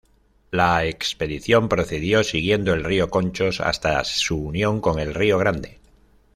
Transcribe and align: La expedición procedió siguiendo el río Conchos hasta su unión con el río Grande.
La 0.49 0.83
expedición 0.85 1.69
procedió 1.69 2.23
siguiendo 2.23 2.73
el 2.73 2.83
río 2.83 3.11
Conchos 3.11 3.61
hasta 3.61 4.03
su 4.03 4.35
unión 4.35 4.81
con 4.81 4.97
el 4.97 5.13
río 5.13 5.37
Grande. 5.37 5.77